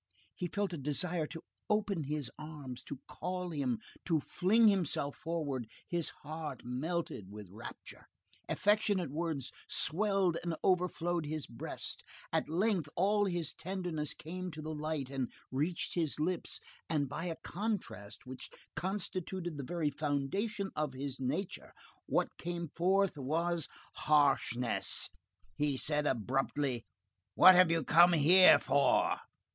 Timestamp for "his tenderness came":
13.25-14.49